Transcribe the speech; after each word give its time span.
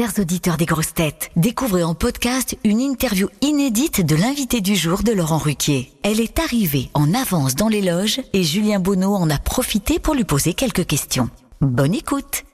Chers 0.00 0.18
auditeurs 0.18 0.56
des 0.56 0.64
grosses 0.64 0.94
têtes, 0.94 1.30
découvrez 1.36 1.84
en 1.84 1.94
podcast 1.94 2.56
une 2.64 2.80
interview 2.80 3.28
inédite 3.42 4.00
de 4.00 4.16
l'invité 4.16 4.62
du 4.62 4.74
jour 4.74 5.02
de 5.02 5.12
Laurent 5.12 5.36
Ruquier. 5.36 5.92
Elle 6.02 6.20
est 6.20 6.38
arrivée 6.38 6.88
en 6.94 7.12
avance 7.12 7.54
dans 7.54 7.68
les 7.68 7.82
loges 7.82 8.22
et 8.32 8.42
Julien 8.42 8.80
Bonneau 8.80 9.14
en 9.14 9.28
a 9.28 9.36
profité 9.36 9.98
pour 9.98 10.14
lui 10.14 10.24
poser 10.24 10.54
quelques 10.54 10.86
questions. 10.86 11.28
Bonne 11.60 11.94
écoute 11.94 12.44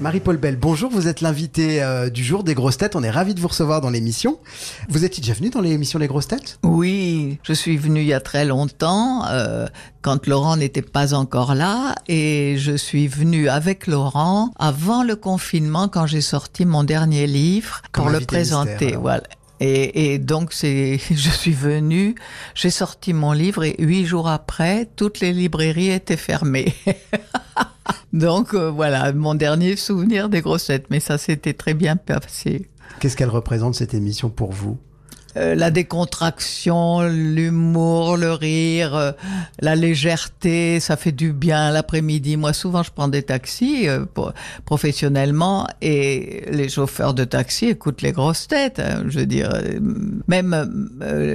Marie-Paul 0.00 0.36
Bell, 0.36 0.56
bonjour, 0.56 0.90
vous 0.90 1.08
êtes 1.08 1.22
l'invité 1.22 1.82
euh, 1.82 2.10
du 2.10 2.22
jour 2.22 2.44
des 2.44 2.54
grosses 2.54 2.76
têtes, 2.76 2.96
on 2.96 3.02
est 3.02 3.10
ravis 3.10 3.32
de 3.34 3.40
vous 3.40 3.48
recevoir 3.48 3.80
dans 3.80 3.88
l'émission. 3.88 4.38
Vous 4.90 5.06
étiez 5.06 5.22
déjà 5.22 5.32
venu 5.32 5.48
dans 5.48 5.62
l'émission 5.62 5.98
Les 5.98 6.06
grosses 6.06 6.28
têtes? 6.28 6.58
Oui, 6.62 7.38
je 7.42 7.54
suis 7.54 7.78
venu 7.78 8.00
il 8.00 8.06
y 8.06 8.12
a 8.12 8.20
très 8.20 8.44
longtemps, 8.44 9.24
euh, 9.30 9.66
quand 10.02 10.26
Laurent 10.26 10.58
n'était 10.58 10.82
pas 10.82 11.14
encore 11.14 11.54
là, 11.54 11.94
et 12.08 12.56
je 12.58 12.76
suis 12.76 13.08
venu 13.08 13.48
avec 13.48 13.86
Laurent 13.86 14.50
avant 14.58 15.02
le 15.02 15.16
confinement, 15.16 15.88
quand 15.88 16.06
j'ai 16.06 16.20
sorti 16.20 16.66
mon 16.66 16.84
dernier 16.84 17.26
livre, 17.26 17.80
Comme 17.92 18.04
pour 18.04 18.12
le 18.12 18.20
présenter. 18.20 18.70
mystère, 18.72 18.88
alors. 18.88 19.00
voilà. 19.02 19.22
Et, 19.58 20.12
et 20.12 20.18
donc 20.18 20.52
c'est, 20.52 21.00
je 21.10 21.30
suis 21.30 21.52
venu, 21.54 22.14
j'ai 22.54 22.68
sorti 22.68 23.14
mon 23.14 23.32
livre 23.32 23.64
et 23.64 23.74
huit 23.78 24.04
jours 24.04 24.28
après, 24.28 24.86
toutes 24.96 25.20
les 25.20 25.32
librairies 25.32 25.88
étaient 25.90 26.18
fermées. 26.18 26.74
donc 28.16 28.54
euh, 28.54 28.70
voilà, 28.70 29.12
mon 29.12 29.34
dernier 29.34 29.76
souvenir 29.76 30.28
des 30.28 30.40
grossettes, 30.40 30.86
mais 30.90 31.00
ça 31.00 31.18
s'était 31.18 31.52
très 31.52 31.74
bien 31.74 31.96
passé. 31.96 32.68
Qu'est-ce 33.00 33.16
qu'elle 33.16 33.28
représente 33.28 33.74
cette 33.74 33.94
émission 33.94 34.30
pour 34.30 34.52
vous? 34.52 34.78
Euh, 35.36 35.54
la 35.54 35.70
décontraction, 35.70 37.02
l'humour, 37.02 38.16
le 38.16 38.32
rire, 38.32 38.94
euh, 38.94 39.12
la 39.60 39.74
légèreté, 39.74 40.80
ça 40.80 40.96
fait 40.96 41.12
du 41.12 41.32
bien 41.32 41.70
l'après-midi. 41.72 42.36
Moi, 42.36 42.52
souvent, 42.52 42.82
je 42.82 42.90
prends 42.90 43.08
des 43.08 43.22
taxis 43.22 43.88
euh, 43.88 44.04
pour- 44.14 44.32
professionnellement 44.64 45.66
et 45.82 46.44
les 46.50 46.68
chauffeurs 46.68 47.12
de 47.14 47.24
taxi 47.24 47.66
écoutent 47.66 48.02
les 48.02 48.12
grosses 48.12 48.46
têtes. 48.48 48.78
hein. 48.78 49.04
je 49.08 49.18
veux 49.20 49.26
dire, 49.26 49.50
même 50.28 50.54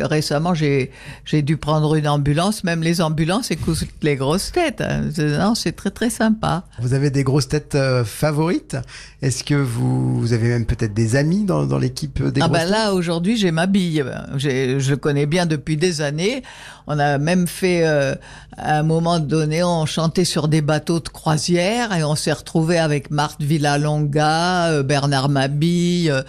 récemment, 0.04 0.54
j'ai 0.54 0.92
j'ai 1.26 1.42
dû 1.42 1.58
prendre 1.58 1.96
une 1.96 2.08
ambulance. 2.08 2.64
Même 2.64 2.82
les 2.84 3.02
ambulances 3.02 3.52
écoutent 3.52 3.86
les 4.02 4.16
grosses 4.16 4.52
têtes. 4.52 4.82
hein. 4.82 5.10
C'est- 5.14 5.38
Non, 5.38 5.54
c'est 5.56 5.74
très 5.74 5.92
très 5.92 6.10
sympa. 6.10 6.64
Vous 6.82 6.94
avez 6.94 7.10
des 7.10 7.24
grosses 7.24 7.48
têtes 7.48 7.78
favorites? 8.06 8.78
Est-ce 9.22 9.44
que 9.44 9.56
vous, 9.56 10.20
vous 10.20 10.34
avez 10.34 10.48
même 10.50 10.66
peut-être 10.66 10.94
des 10.94 11.16
amis 11.16 11.44
dans, 11.44 11.66
dans 11.66 11.78
l'équipe 11.78 12.22
des 12.24 12.42
Ah 12.42 12.48
grosses 12.48 12.52
ben 12.60 12.64
têtes? 12.66 12.70
là 12.72 12.94
aujourd'hui 12.94 13.38
j'ai 13.38 13.52
ma 13.52 13.66
bille. 13.68 13.91
J'ai- 14.38 14.80
Je 14.80 14.90
le 14.92 14.98
connais 14.98 15.26
bien 15.26 15.46
depuis 15.46 15.78
des 15.78 16.02
années. 16.02 16.44
On 16.88 16.98
a 17.00 17.18
même 17.18 17.48
fait 17.48 17.82
euh, 17.86 18.16
un 18.58 18.84
moment 18.84 19.20
donné, 19.20 19.64
on 19.64 19.86
chantait 19.86 20.26
sur 20.26 20.48
des 20.48 20.62
bateaux 20.62 21.00
de 21.00 21.10
croisière 21.10 21.94
et 21.96 22.04
on 22.04 22.16
s'est 22.16 22.34
retrouvé 22.34 22.78
avec 22.80 23.12
Marthe 23.12 23.42
Villalonga, 23.42 24.68
euh, 24.72 24.84
Bernard 24.84 25.30
Mabille, 25.30 26.10
euh, 26.12 26.22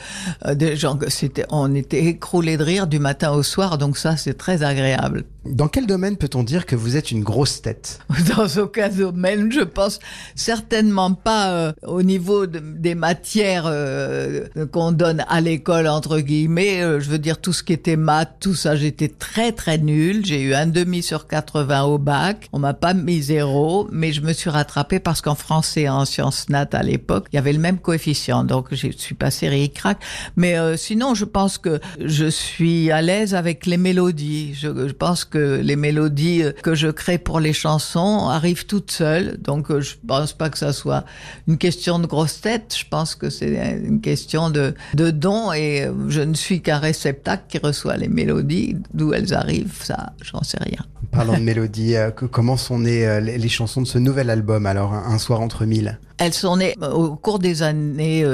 euh, 0.47 0.55
des 0.55 0.77
gens 0.77 0.97
que 0.97 1.11
c'était, 1.11 1.47
on 1.51 1.75
était 1.75 2.05
écroulés 2.05 2.57
de 2.57 2.65
rire 2.65 2.87
du 2.87 2.99
matin 2.99 3.33
au 3.33 3.43
soir. 3.43 3.79
Donc 3.79 3.97
ça 3.97 4.17
c'est 4.17 4.35
très 4.37 4.63
agréable. 4.63 5.25
Dans 5.45 5.67
quel 5.67 5.87
domaine 5.87 6.17
peut-on 6.17 6.45
dire 6.45 6.67
que 6.67 6.77
vous 6.77 6.97
êtes 6.97 7.11
une 7.11 7.25
grosse 7.25 7.63
tête 7.63 7.99
Dans 8.37 8.47
aucun 8.63 8.89
domaine, 8.89 9.51
je 9.51 9.61
pense 9.63 9.99
certainement 10.37 11.13
pas 11.15 11.51
euh, 11.51 11.73
au 11.85 12.03
niveau 12.03 12.47
de- 12.47 12.61
des 12.61 12.95
matières 12.95 13.65
euh, 13.67 14.47
qu'on 14.71 14.93
donne 14.93 15.25
à 15.29 15.41
l'école 15.41 15.89
entre 15.89 16.21
guillemets. 16.21 16.83
Euh, 16.83 17.01
je 17.01 17.11
veux 17.11 17.19
dire 17.19 17.41
tout 17.41 17.53
ce 17.53 17.65
qui 17.65 17.73
était 17.73 17.97
maths, 17.97 18.37
tout 18.39 18.55
ça, 18.55 18.77
j'étais 18.77 19.09
très 19.09 19.51
très 19.51 19.79
nulle. 19.79 20.25
J'ai 20.25 20.43
eu 20.43 20.55
un 20.55 20.67
demi 20.69 21.03
sur 21.03 21.27
80 21.27 21.83
au 21.83 21.99
bac. 21.99 22.49
On 22.53 22.61
m'a 22.61 22.75
pas 22.75 22.95
mis 22.95 23.21
zéro, 23.23 23.89
mais 23.91 24.13
je 24.13 24.21
me 24.21 24.33
suis 24.33 24.49
rattrapée 24.51 25.01
parce 25.01 25.21
qu'en 25.23 25.35
français 25.35 25.89
en 25.89 26.05
sciences 26.05 26.49
nat 26.51 26.69
à 26.73 26.85
l'époque, 26.85 27.27
il 27.33 27.37
y 27.37 27.39
avait 27.41 27.53
le 27.53 27.59
même 27.59 27.79
coefficient, 27.79 28.45
donc 28.45 28.69
je 28.73 28.89
suis 28.97 29.15
passée 29.17 29.49
ric-rac. 29.49 29.99
Mais 30.37 30.57
euh, 30.57 30.77
sinon, 30.77 31.15
je 31.17 31.25
pense 31.25 31.59
que 31.59 31.81
je 31.99 32.27
suis 32.27 32.93
à 32.93 33.03
l'aise 33.03 33.35
avec 33.35 33.67
les 33.67 33.77
mélodies. 33.77 34.55
Je, 34.55 34.69
je 34.87 34.93
pense 34.93 35.25
les 35.39 35.77
mélodies 35.77 36.43
euh, 36.43 36.53
que 36.63 36.75
je 36.75 36.89
crée 36.89 37.19
pour 37.19 37.41
les 37.41 37.53
chansons 37.53 38.29
arrivent 38.29 38.67
toutes 38.67 38.91
seules. 38.91 39.39
Donc, 39.41 39.71
euh, 39.71 39.81
je 39.81 39.95
pense 40.07 40.33
pas 40.33 40.51
que 40.51 40.59
ça 40.59 40.73
soit 40.73 41.05
une 41.49 41.59
question 41.59 41.99
de 41.99 42.07
grosse 42.07 42.41
tête. 42.41 42.75
Je 42.77 42.85
pense 42.89 43.15
que 43.15 43.31
c'est 43.31 43.81
une 43.85 44.01
question 44.01 44.51
de, 44.51 44.75
de 44.95 45.11
don 45.11 45.53
et 45.53 45.85
euh, 45.85 45.93
je 46.09 46.21
ne 46.21 46.35
suis 46.35 46.61
qu'un 46.61 46.79
réceptacle 46.79 47.45
qui 47.49 47.59
reçoit 47.59 47.97
les 47.97 48.09
mélodies. 48.09 48.77
D'où 48.95 49.13
elles 49.13 49.35
arrivent, 49.35 49.83
ça, 49.83 50.13
j'en 50.23 50.43
sais 50.43 50.59
rien. 50.61 50.85
Parlant 51.13 51.35
de 51.35 51.43
mélodie, 51.43 51.95
euh, 51.95 52.11
comment 52.11 52.57
sont 52.57 52.79
nées 52.79 53.07
euh, 53.07 53.21
les, 53.21 53.49
chansons 53.51 53.83
de 53.83 53.87
ce 53.87 53.99
nouvel 53.99 54.31
album 54.31 54.65
alors 54.65 54.95
Un 54.95 55.19
soir 55.19 55.43
entre 55.43 55.67
mille? 55.67 56.01
Elles 56.17 56.33
sont 56.33 56.57
nées 56.57 56.75
euh, 56.81 56.91
au 56.91 57.17
cours 57.17 57.39
des 57.39 57.63
années, 57.63 58.25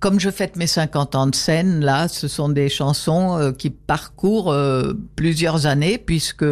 comme 0.00 0.20
je 0.20 0.28
fête 0.28 0.56
mes 0.56 0.66
50 0.66 1.14
ans 1.14 1.26
de 1.28 1.34
scène, 1.34 1.80
là, 1.80 2.08
ce 2.08 2.28
sont 2.28 2.50
des 2.50 2.68
chansons 2.68 3.54
qui 3.56 3.70
parcourent 3.70 4.54
plusieurs 5.16 5.64
années, 5.64 5.96
puisque 5.96 6.44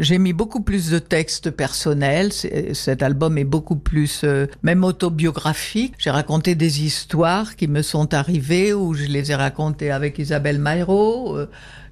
j'ai 0.00 0.18
mis 0.18 0.32
beaucoup 0.32 0.62
plus 0.62 0.90
de 0.90 0.98
textes 0.98 1.50
personnels. 1.50 2.32
Cet 2.32 3.02
album 3.02 3.38
est 3.38 3.44
beaucoup 3.44 3.76
plus, 3.76 4.24
même 4.62 4.82
autobiographique. 4.82 5.94
J'ai 5.98 6.10
raconté 6.10 6.54
des 6.56 6.82
histoires 6.82 7.54
qui 7.54 7.68
me 7.68 7.82
sont 7.82 8.14
arrivées, 8.14 8.72
ou 8.72 8.94
je 8.94 9.04
les 9.04 9.30
ai 9.30 9.34
racontées 9.36 9.92
avec 9.92 10.18
Isabelle 10.18 10.58
Maillot. 10.58 11.46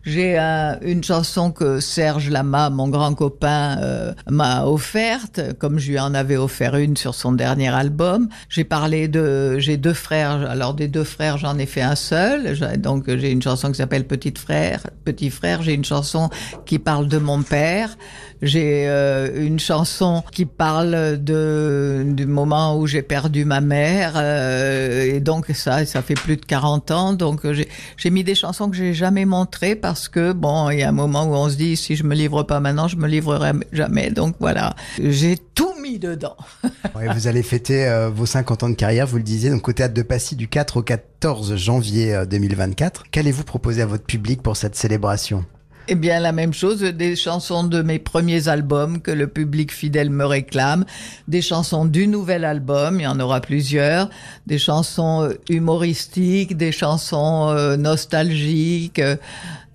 Euh, 0.06 0.10
j'ai 0.10 0.38
un- 0.38 0.78
une 0.82 1.02
chanson 1.04 1.50
que 1.52 1.80
Serge 1.80 2.28
Lama, 2.30 2.70
mon 2.70 2.88
grand 2.88 3.14
copain, 3.14 3.78
euh, 3.80 4.12
m'a 4.30 4.64
offerte, 4.64 5.40
comme 5.58 5.78
je 5.78 5.90
lui 5.92 5.98
en 5.98 6.14
avais 6.14 6.36
offert 6.36 6.76
une 6.76 6.96
sur 6.96 7.14
son 7.14 7.32
dernier 7.32 7.68
album. 7.68 8.28
J'ai 8.48 8.64
parlé 8.64 9.08
de, 9.08 9.58
j'ai 9.58 9.76
deux 9.76 9.92
frères. 9.94 10.48
Alors 10.50 10.74
des 10.74 10.88
deux 10.88 11.04
frères, 11.04 11.38
j'en 11.38 11.58
ai 11.58 11.66
fait 11.66 11.82
un 11.82 11.94
seul. 11.96 12.56
Donc 12.78 13.04
j'ai 13.08 13.30
une 13.30 13.42
chanson 13.42 13.68
qui 13.70 13.76
s'appelle 13.76 14.04
Petite 14.06 14.38
frère, 14.38 14.80
Petit 15.04 15.30
frère. 15.30 15.62
J'ai 15.62 15.74
une 15.74 15.84
chanson 15.84 16.30
qui 16.66 16.78
parle 16.78 17.08
de 17.08 17.18
mon 17.18 17.42
père. 17.42 17.96
J'ai 18.42 18.88
euh, 18.88 19.30
une 19.46 19.60
chanson 19.60 20.24
qui 20.32 20.46
parle 20.46 21.16
du 21.18 22.26
moment 22.26 22.76
où 22.76 22.86
j'ai 22.88 23.02
perdu 23.02 23.44
ma 23.44 23.60
mère. 23.60 24.14
euh, 24.16 25.02
et 25.14 25.20
donc 25.20 25.46
ça, 25.54 25.86
ça 25.86 26.02
fait 26.02 26.14
plus 26.14 26.36
de 26.36 26.44
40 26.44 26.90
ans. 26.90 27.12
Donc 27.12 27.44
euh, 27.44 27.54
j'ai 27.96 28.10
mis 28.10 28.24
des 28.24 28.34
chansons 28.34 28.68
que 28.68 28.76
j'ai 28.76 28.94
jamais 28.94 29.24
montrées 29.24 29.76
que 30.08 30.32
bon, 30.32 30.70
il 30.70 30.80
y 30.80 30.82
a 30.82 30.88
un 30.88 30.92
moment 30.92 31.24
où 31.24 31.34
on 31.34 31.48
se 31.48 31.56
dit 31.56 31.76
si 31.76 31.96
je 31.96 32.04
me 32.04 32.14
livre 32.14 32.42
pas 32.42 32.60
maintenant, 32.60 32.88
je 32.88 32.96
me 32.96 33.08
livrerai 33.08 33.52
jamais. 33.72 34.10
Donc 34.10 34.36
voilà, 34.40 34.74
j'ai 34.98 35.36
tout 35.36 35.74
mis 35.80 35.98
dedans. 35.98 36.36
Ouais, 36.94 37.08
Vous 37.14 37.26
allez 37.26 37.42
fêter 37.42 37.86
euh, 37.86 38.10
vos 38.10 38.26
50 38.26 38.64
ans 38.64 38.68
de 38.68 38.74
carrière, 38.74 39.06
vous 39.06 39.16
le 39.16 39.22
disiez, 39.22 39.48
donc 39.50 39.66
au 39.66 39.72
Théâtre 39.72 39.94
de 39.94 40.02
Passy 40.02 40.36
du 40.36 40.46
4 40.46 40.78
au 40.78 40.82
14 40.82 41.56
janvier 41.56 42.14
euh, 42.14 42.26
2024. 42.26 43.04
Qu'allez-vous 43.10 43.44
proposer 43.44 43.80
à 43.82 43.86
votre 43.86 44.04
public 44.04 44.42
pour 44.42 44.56
cette 44.56 44.74
célébration? 44.74 45.44
Eh 45.88 45.96
bien, 45.96 46.20
la 46.20 46.30
même 46.30 46.54
chose, 46.54 46.80
des 46.80 47.16
chansons 47.16 47.64
de 47.64 47.82
mes 47.82 47.98
premiers 47.98 48.46
albums 48.46 49.02
que 49.02 49.10
le 49.10 49.26
public 49.26 49.72
fidèle 49.72 50.10
me 50.10 50.24
réclame, 50.24 50.84
des 51.26 51.42
chansons 51.42 51.86
du 51.86 52.06
nouvel 52.06 52.44
album, 52.44 53.00
il 53.00 53.02
y 53.02 53.06
en 53.06 53.18
aura 53.18 53.40
plusieurs, 53.40 54.08
des 54.46 54.58
chansons 54.58 55.24
euh, 55.24 55.34
humoristiques, 55.48 56.56
des 56.56 56.70
chansons 56.70 57.48
euh, 57.50 57.76
nostalgiques, 57.76 59.00
euh, 59.00 59.16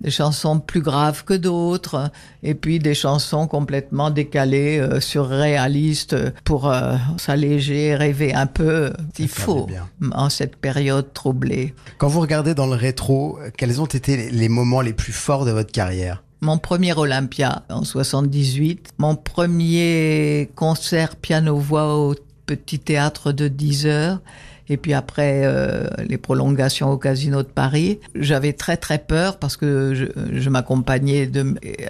des 0.00 0.10
chansons 0.10 0.60
plus 0.60 0.80
graves 0.80 1.24
que 1.24 1.34
d'autres, 1.34 2.10
et 2.42 2.54
puis 2.54 2.78
des 2.78 2.94
chansons 2.94 3.46
complètement 3.48 4.10
décalées, 4.10 4.78
euh, 4.78 5.00
surréalistes, 5.00 6.16
pour 6.44 6.70
euh, 6.70 6.96
s'alléger, 7.16 7.94
rêver 7.96 8.34
un 8.34 8.46
peu. 8.46 8.92
Il 9.18 9.28
faut, 9.28 9.66
bien. 9.66 9.88
en 10.12 10.28
cette 10.30 10.56
période 10.56 11.12
troublée. 11.12 11.74
Quand 11.98 12.08
vous 12.08 12.20
regardez 12.20 12.54
dans 12.54 12.66
le 12.66 12.74
rétro, 12.76 13.38
quels 13.56 13.80
ont 13.80 13.86
été 13.86 14.16
les- 14.16 14.30
les 14.30 14.48
moments 14.48 14.80
les 14.80 14.92
plus 14.92 15.12
forts 15.12 15.44
de 15.44 15.50
votre 15.50 15.72
carrière? 15.72 16.22
Mon 16.40 16.58
premier 16.58 16.92
Olympia 16.96 17.62
en 17.68 17.82
78, 17.82 18.90
mon 18.98 19.16
premier 19.16 20.50
concert 20.54 21.16
piano-voix 21.16 21.96
au 21.98 22.14
petit 22.46 22.78
théâtre 22.78 23.32
de 23.32 23.48
10 23.48 23.86
heures, 23.86 24.20
et 24.68 24.76
puis 24.76 24.94
après 24.94 25.42
euh, 25.44 25.86
les 26.06 26.18
prolongations 26.18 26.90
au 26.90 26.98
Casino 26.98 27.42
de 27.42 27.48
Paris. 27.48 28.00
J'avais 28.14 28.52
très 28.52 28.76
très 28.76 28.98
peur 28.98 29.38
parce 29.38 29.56
que 29.56 29.94
je, 29.94 30.06
je 30.32 30.50
m'accompagnais 30.50 31.30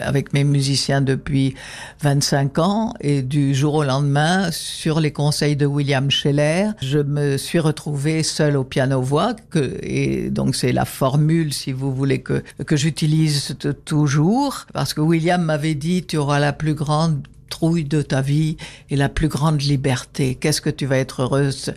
avec 0.01 0.33
mes 0.33 0.45
musiciens 0.45 1.01
depuis 1.01 1.55
25 2.03 2.59
ans 2.59 2.95
et 3.01 3.23
du 3.23 3.55
jour 3.55 3.75
au 3.75 3.85
lendemain, 3.85 4.51
sur 4.51 5.01
les 5.01 5.13
conseils 5.13 5.57
de 5.57 5.67
William 5.67 6.11
Scheller, 6.11 6.71
je 6.83 6.99
me 6.99 7.37
suis 7.37 7.59
retrouvée 7.59 8.23
seule 8.23 8.57
au 8.57 8.65
piano-voix 8.65 9.35
et 9.83 10.31
donc 10.31 10.55
c'est 10.55 10.73
la 10.73 10.85
formule, 10.85 11.53
si 11.53 11.73
vous 11.73 11.95
voulez, 11.95 12.21
que, 12.21 12.43
que 12.65 12.77
j'utilise 12.77 13.57
toujours 13.85 14.67
parce 14.73 14.95
que 14.95 15.01
William 15.01 15.43
m'avait 15.43 15.75
dit 15.75 16.05
tu 16.05 16.17
auras 16.17 16.39
la 16.39 16.53
plus 16.53 16.75
grande 16.75 17.27
trouille 17.49 17.85
de 17.85 18.03
ta 18.03 18.21
vie 18.21 18.57
et 18.91 18.97
la 18.97 19.09
plus 19.09 19.29
grande 19.29 19.63
liberté. 19.63 20.35
Qu'est-ce 20.35 20.61
que 20.61 20.71
tu 20.71 20.87
vas 20.87 20.99
être 20.99 21.23
heureuse 21.23 21.73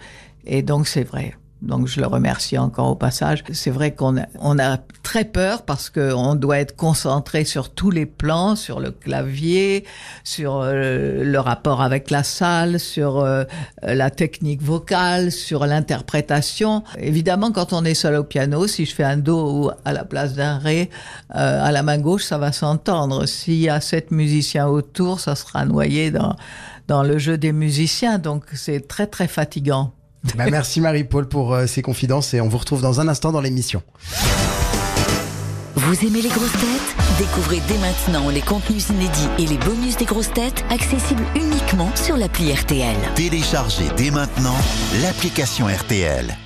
et 0.46 0.62
donc 0.62 0.88
c'est 0.88 1.04
vrai. 1.04 1.36
donc 1.62 1.88
je 1.88 2.02
le 2.02 2.08
remercie 2.08 2.58
encore 2.58 2.90
au 2.90 2.96
passage. 2.96 3.44
C'est 3.52 3.70
vrai 3.70 3.94
qu'on 3.94 4.18
a, 4.18 4.78
très 5.04 5.26
peur 5.26 5.64
parce 5.64 5.90
qu'on 5.90 6.36
doit 6.36 6.60
être 6.60 6.76
concentré 6.76 7.44
sur 7.44 7.74
tous 7.74 7.92
les 7.92 8.06
plans, 8.06 8.56
sur 8.56 8.80
le 8.80 8.92
clavier, 8.92 9.84
sur 10.24 10.62
euh, 10.62 11.24
le 11.24 11.40
rapport 11.40 11.82
avec 11.82 12.12
la 12.12 12.24
salle, 12.24 12.80
sur 12.80 13.20
euh, 13.20 13.44
la 13.84 14.10
technique 14.10 14.62
vocale, 14.62 15.32
sur 15.32 15.66
l'interprétation. 15.66 16.84
Évidemment, 16.98 17.52
quand 17.52 17.74
on 17.74 17.84
est 17.84 17.96
seul 17.96 18.16
au 18.16 18.24
piano, 18.24 18.68
si 18.68 18.86
je 18.86 18.94
fais 18.94 19.04
un 19.04 19.18
do 19.18 19.72
à 19.86 19.94
la 19.94 20.06
place 20.06 20.34
d'un 20.34 20.58
ré 20.58 20.90
euh, 21.36 21.64
à 21.64 21.72
la 21.72 21.84
main 21.84 21.98
gauche, 21.98 22.24
ça 22.24 22.38
va 22.38 22.52
s'entendre. 22.52 23.26
S'il 23.26 23.60
y 23.60 23.70
a 23.70 23.82
sept 23.82 24.12
musiciens 24.12 24.68
autour, 24.68 25.20
ça 25.20 25.36
sera 25.36 25.66
noyé 25.66 26.12
dans 26.12 27.04
le 27.04 27.18
jeu 27.18 27.38
des 27.38 27.52
musiciens. 27.52 28.18
Donc 28.18 28.46
c'est 28.54 28.88
très 28.88 29.08
très 29.08 29.28
fatigant. 29.28 29.94
Bah, 30.36 30.46
merci 30.50 30.82
Marie-Paul 30.82 31.28
pour 31.28 31.54
euh, 31.54 31.68
ces 31.68 31.82
confidences 31.82 32.34
et 32.34 32.42
on 32.42 32.48
vous 32.48 32.58
retrouve 32.58 32.82
dans 32.82 33.00
un 33.00 33.08
instant 33.08 33.32
dans 33.32 33.42
l'émission. 33.42 33.82
Vous 35.76 36.06
aimez 36.06 36.22
les 36.22 36.30
grosses 36.30 36.52
têtes? 36.52 36.96
Découvrez 37.18 37.60
dès 37.68 37.78
maintenant 37.78 38.30
les 38.30 38.42
contenus 38.42 38.90
inédits 38.90 39.30
et 39.40 39.48
les 39.48 39.58
bonus 39.58 39.98
des 39.98 40.06
grosses 40.06 40.32
têtes 40.32 40.64
accessibles 40.70 41.24
uniquement 41.36 41.90
sur 41.96 42.18
l'appli 42.18 42.54
RTL. 42.54 42.96
Téléchargez 43.16 43.90
dès 43.98 44.12
maintenant 44.12 44.56
l'application 45.02 45.68
RTL. 45.68 46.38